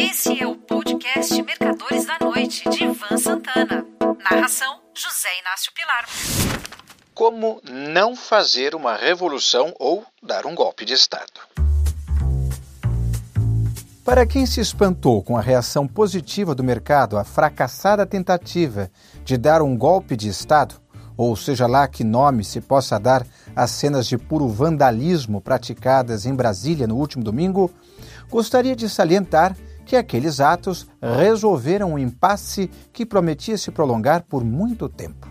[0.00, 3.84] Esse é o podcast Mercadores da Noite, de Ivan Santana.
[4.30, 6.06] Narração: José Inácio Pilar.
[7.12, 11.30] Como não fazer uma revolução ou dar um golpe de Estado.
[14.02, 18.90] Para quem se espantou com a reação positiva do mercado à fracassada tentativa
[19.22, 20.80] de dar um golpe de Estado,
[21.14, 26.34] ou seja lá que nome se possa dar às cenas de puro vandalismo praticadas em
[26.34, 27.70] Brasília no último domingo,
[28.30, 29.54] gostaria de salientar
[29.84, 35.28] que aqueles atos resolveram um impasse que prometia se prolongar por muito tempo.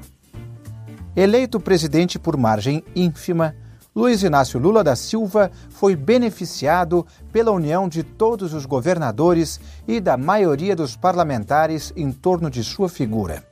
[1.16, 3.56] Eleito presidente por margem ínfima,
[3.96, 10.16] Luiz Inácio Lula da Silva foi beneficiado pela união de todos os governadores e da
[10.16, 13.44] maioria dos parlamentares em torno de sua figura.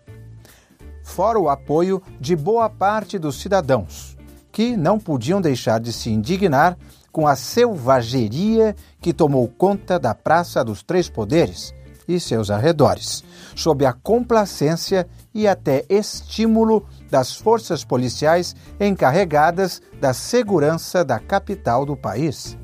[1.03, 4.15] Fora o apoio de boa parte dos cidadãos,
[4.51, 6.77] que não podiam deixar de se indignar
[7.17, 11.73] com a selvageria que tomou conta da Praça dos Três Poderes
[12.07, 13.23] e seus arredores,
[13.55, 21.97] sob a complacência e até estímulo das forças policiais encarregadas da segurança da capital do
[21.97, 22.55] país.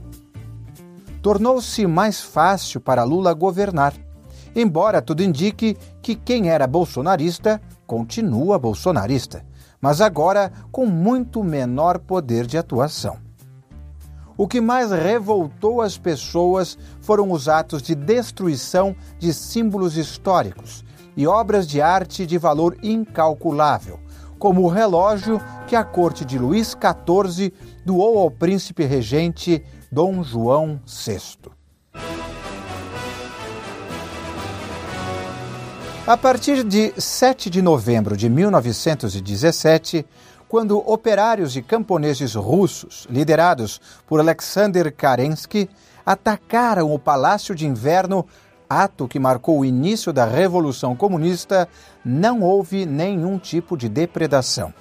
[1.20, 3.96] Tornou-se mais fácil para Lula governar,
[4.56, 9.44] embora tudo indique que quem era bolsonarista continua bolsonarista,
[9.82, 13.18] mas agora com muito menor poder de atuação.
[14.36, 20.84] O que mais revoltou as pessoas foram os atos de destruição de símbolos históricos
[21.16, 24.00] e obras de arte de valor incalculável,
[24.40, 27.54] como o relógio que a corte de Luís XIV
[27.86, 31.52] doou ao príncipe regente Dom João VI.
[36.06, 40.06] A partir de 7 de novembro de 1917,
[40.54, 45.68] quando operários e camponeses russos, liderados por Alexander Kerensky,
[46.06, 48.24] atacaram o Palácio de Inverno,
[48.70, 51.68] ato que marcou o início da Revolução Comunista,
[52.06, 54.72] não houve nenhum tipo de depredação.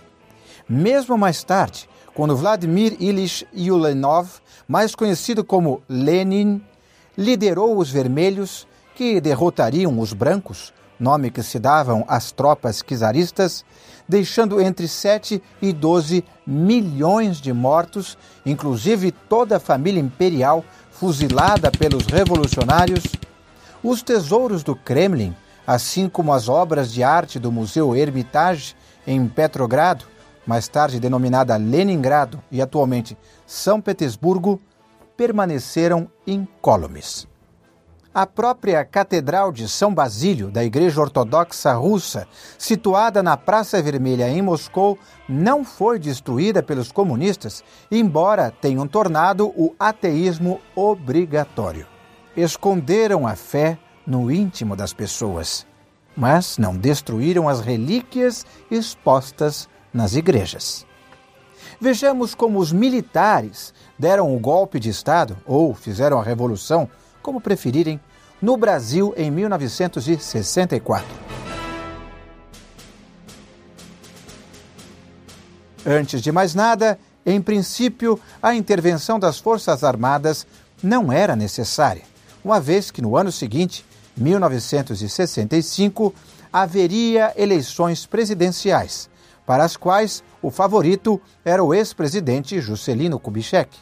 [0.68, 4.28] Mesmo mais tarde, quando Vladimir Ilyich Ulyanov,
[4.68, 6.62] mais conhecido como Lenin,
[7.16, 10.70] liderou os vermelhos, que derrotariam os brancos,
[11.02, 13.64] nome que se davam às tropas czaristas,
[14.08, 22.06] deixando entre 7 e 12 milhões de mortos, inclusive toda a família imperial fuzilada pelos
[22.06, 23.02] revolucionários,
[23.82, 25.34] os tesouros do Kremlin,
[25.66, 30.04] assim como as obras de arte do Museu Hermitage em Petrogrado,
[30.46, 34.60] mais tarde denominada Leningrado e atualmente São Petersburgo,
[35.16, 37.31] permaneceram incólumes.
[38.14, 42.28] A própria Catedral de São Basílio, da Igreja Ortodoxa Russa,
[42.58, 49.74] situada na Praça Vermelha em Moscou, não foi destruída pelos comunistas, embora tenham tornado o
[49.80, 51.86] ateísmo obrigatório.
[52.36, 55.66] Esconderam a fé no íntimo das pessoas,
[56.14, 60.84] mas não destruíram as relíquias expostas nas igrejas.
[61.80, 66.90] Vejamos como os militares deram o golpe de Estado, ou fizeram a revolução,
[67.22, 68.00] como preferirem,
[68.40, 71.06] no Brasil em 1964.
[75.86, 80.46] Antes de mais nada, em princípio, a intervenção das Forças Armadas
[80.82, 82.02] não era necessária,
[82.44, 83.84] uma vez que no ano seguinte,
[84.16, 86.14] 1965,
[86.52, 89.08] haveria eleições presidenciais,
[89.46, 93.76] para as quais o favorito era o ex-presidente Juscelino Kubitschek.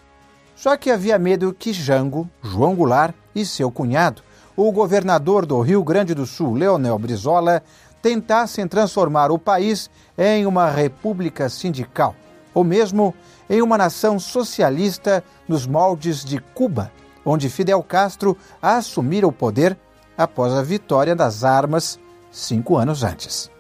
[0.54, 4.22] Só que havia medo que Jango, João Goulart e seu cunhado,
[4.56, 7.62] o governador do Rio Grande do Sul, Leonel Brizola,
[8.02, 12.14] tentassem transformar o país em uma república sindical,
[12.52, 13.14] ou mesmo
[13.48, 16.90] em uma nação socialista nos moldes de Cuba,
[17.24, 19.76] onde Fidel Castro assumira o poder
[20.16, 21.98] após a vitória das armas
[22.30, 23.50] cinco anos antes.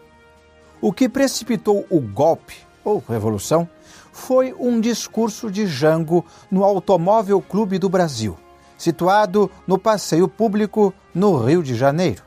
[0.80, 3.68] O que precipitou o golpe, ou revolução,
[4.12, 8.36] foi um discurso de Jango no Automóvel Clube do Brasil,
[8.80, 12.22] situado no passeio público no Rio de Janeiro.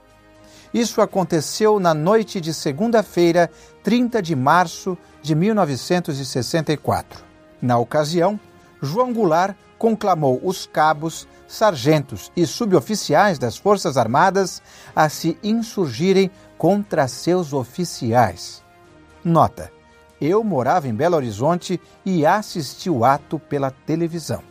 [0.72, 3.50] Isso aconteceu na noite de segunda-feira,
[3.84, 7.24] 30 de março de 1964.
[7.60, 8.40] Na ocasião,
[8.80, 14.62] João Goulart conclamou os cabos, sargentos e suboficiais das Forças Armadas
[14.96, 18.64] a se insurgirem contra seus oficiais.
[19.24, 19.72] Nota:
[20.22, 24.44] eu morava em Belo Horizonte e assisti o ato pela televisão.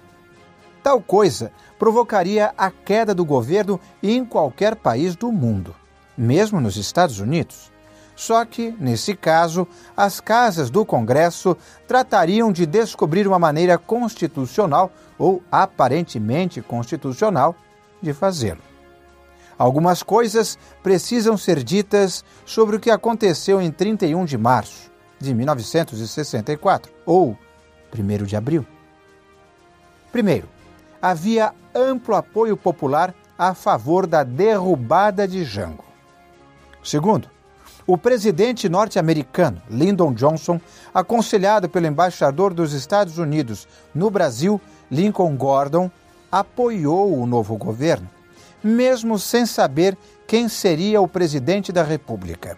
[0.82, 1.52] Tal coisa
[1.82, 5.75] provocaria a queda do governo em qualquer país do mundo,
[6.17, 7.73] mesmo nos Estados Unidos.
[8.14, 11.56] Só que, nesse caso, as casas do Congresso
[11.88, 17.52] tratariam de descobrir uma maneira constitucional ou aparentemente constitucional
[18.00, 18.62] de fazê-lo.
[19.58, 24.88] Algumas coisas precisam ser ditas sobre o que aconteceu em 31 de março
[25.19, 27.37] de 1964 ou
[27.93, 28.64] 1 de abril.
[30.12, 30.49] Primeiro,
[31.02, 35.84] havia amplo apoio popular a favor da derrubada de Jango.
[36.82, 37.28] Segundo,
[37.84, 40.60] o presidente norte-americano Lyndon Johnson,
[40.94, 45.90] aconselhado pelo embaixador dos Estados Unidos no Brasil, Lincoln Gordon,
[46.31, 48.08] apoiou o novo governo,
[48.62, 52.56] mesmo sem saber quem seria o presidente da República.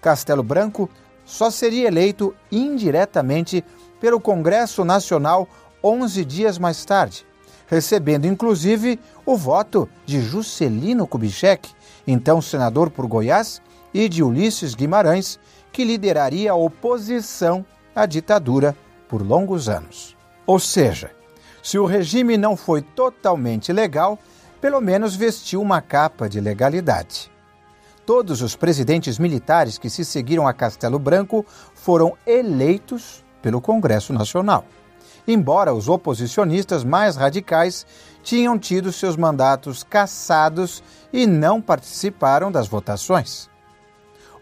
[0.00, 0.90] Castelo Branco
[1.24, 3.64] só seria eleito indiretamente
[4.00, 5.48] pelo Congresso Nacional
[5.84, 7.26] 11 dias mais tarde,
[7.66, 11.70] recebendo inclusive o voto de Juscelino Kubitschek,
[12.06, 13.60] então senador por Goiás,
[13.92, 15.38] e de Ulisses Guimarães,
[15.70, 17.64] que lideraria a oposição
[17.94, 18.74] à ditadura
[19.08, 20.16] por longos anos.
[20.46, 21.10] Ou seja,
[21.62, 24.18] se o regime não foi totalmente legal,
[24.60, 27.30] pelo menos vestiu uma capa de legalidade.
[28.06, 31.44] Todos os presidentes militares que se seguiram a Castelo Branco
[31.74, 34.64] foram eleitos pelo Congresso Nacional.
[35.26, 37.86] Embora os oposicionistas mais radicais
[38.22, 40.82] tinham tido seus mandatos cassados
[41.12, 43.48] e não participaram das votações.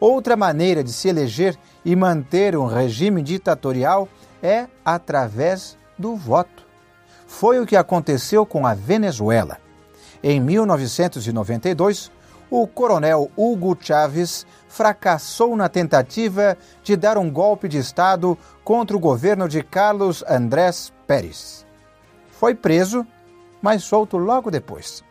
[0.00, 4.08] Outra maneira de se eleger e manter um regime ditatorial
[4.42, 6.66] é através do voto.
[7.26, 9.58] Foi o que aconteceu com a Venezuela.
[10.22, 12.10] Em 1992,
[12.52, 19.00] o coronel Hugo Chávez fracassou na tentativa de dar um golpe de Estado contra o
[19.00, 21.64] governo de Carlos Andrés Pérez.
[22.30, 23.06] Foi preso,
[23.62, 25.02] mas solto logo depois.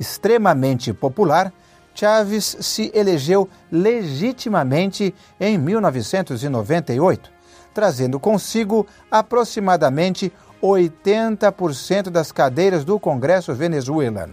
[0.00, 1.52] Extremamente popular,
[1.94, 7.30] Chávez se elegeu legitimamente em 1998,
[7.74, 10.32] trazendo consigo aproximadamente
[10.62, 14.32] 80% das cadeiras do Congresso venezuelano.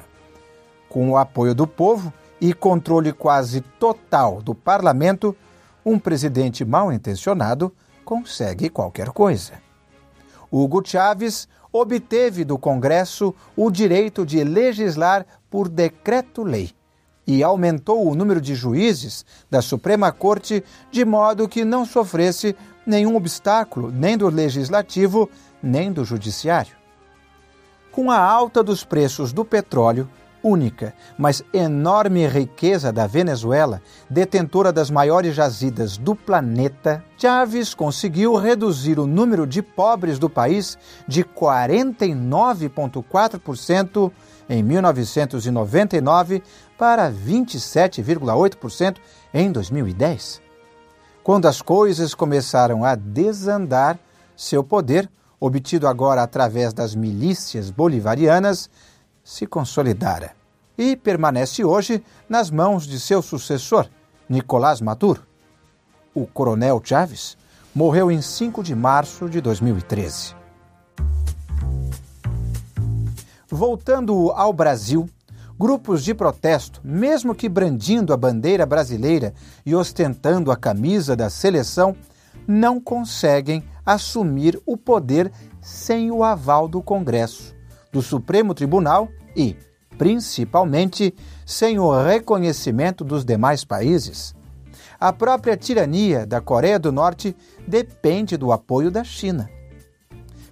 [0.88, 5.36] Com o apoio do povo, e controle quase total do parlamento,
[5.86, 7.74] um presidente mal intencionado
[8.06, 9.54] consegue qualquer coisa.
[10.52, 16.72] Hugo Chávez obteve do Congresso o direito de legislar por decreto-lei
[17.28, 23.16] e aumentou o número de juízes da Suprema Corte de modo que não sofresse nenhum
[23.16, 25.30] obstáculo, nem do legislativo,
[25.62, 26.76] nem do judiciário.
[27.92, 30.10] Com a alta dos preços do petróleo,
[30.44, 39.00] única, mas enorme riqueza da Venezuela, detentora das maiores jazidas do planeta, Chávez conseguiu reduzir
[39.00, 40.78] o número de pobres do país
[41.08, 44.12] de 49,4%
[44.50, 46.42] em 1999
[46.78, 48.98] para 27,8%
[49.34, 50.42] em 2010.
[51.22, 54.00] Quando as coisas começaram a desandar,
[54.36, 55.08] seu poder,
[55.40, 58.68] obtido agora através das milícias bolivarianas,
[59.30, 60.32] se consolidara
[60.76, 63.88] e permanece hoje nas mãos de seu sucessor,
[64.28, 65.22] Nicolás Maduro.
[66.16, 67.38] O coronel Chávez
[67.74, 70.34] morreu em 5 de março de 2013.
[73.48, 75.08] Voltando ao Brasil,
[75.60, 79.32] grupos de protesto, mesmo que brandindo a bandeira brasileira
[79.64, 81.96] e ostentando a camisa da seleção,
[82.48, 85.32] não conseguem assumir o poder
[85.62, 87.54] sem o aval do Congresso,
[87.92, 89.56] do Supremo Tribunal e,
[89.98, 91.14] principalmente,
[91.46, 94.36] sem o reconhecimento dos demais países.
[95.00, 97.36] A própria tirania da Coreia do Norte
[97.68, 99.50] depende do apoio da China.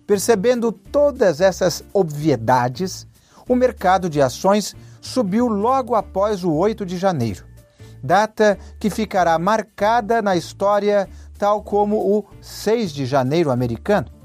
[0.05, 3.05] Percebendo todas essas obviedades,
[3.47, 7.45] o mercado de ações subiu logo após o 8 de janeiro,
[8.01, 14.16] data que ficará marcada na história tal como o 6 de janeiro americano.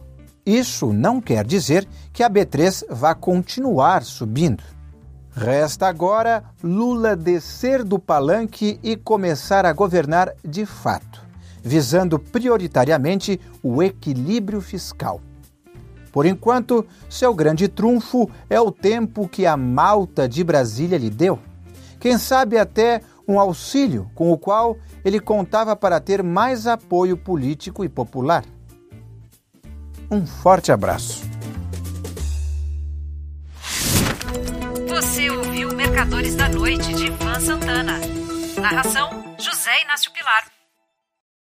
[0.44, 4.64] Isso não quer dizer que a B3 vá continuar subindo.
[5.30, 11.22] Resta agora Lula descer do palanque e começar a governar de fato,
[11.62, 15.20] visando prioritariamente o equilíbrio fiscal.
[16.10, 21.38] Por enquanto, seu grande trunfo é o tempo que a malta de Brasília lhe deu.
[22.00, 27.84] Quem sabe até um auxílio com o qual ele contava para ter mais apoio político
[27.84, 28.44] e popular.
[30.12, 31.22] Um forte abraço.
[34.86, 37.98] Você ouviu Mercadores da Noite de Ivan Santana.
[38.60, 40.44] Narração: José Inácio Pilar.